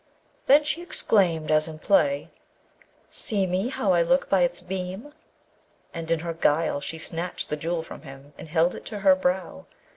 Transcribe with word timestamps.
Then 0.47 0.63
she 0.63 0.81
exclaimed, 0.81 1.51
as 1.51 1.67
in 1.67 1.77
play, 1.77 2.31
'See 3.11 3.45
me, 3.45 3.69
how 3.69 3.93
I 3.93 4.01
look 4.01 4.27
by 4.29 4.41
its 4.41 4.59
beam.' 4.59 5.13
And 5.93 6.09
in 6.09 6.21
her 6.21 6.33
guile 6.33 6.81
she 6.81 6.97
snatched 6.97 7.49
the 7.49 7.55
Jewel 7.55 7.83
from 7.83 8.01
him, 8.01 8.33
and 8.35 8.47
held 8.49 8.73
it 8.73 8.83
to 8.85 9.01
her 9.01 9.15
brow. 9.15 9.67